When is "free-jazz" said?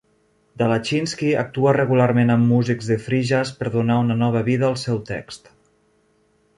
3.05-3.55